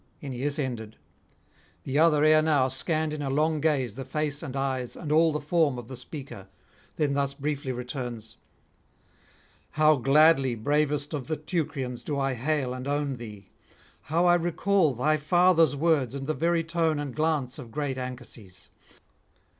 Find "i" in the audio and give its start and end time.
12.19-12.33, 14.25-14.33